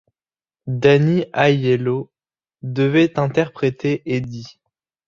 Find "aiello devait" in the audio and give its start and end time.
1.31-3.19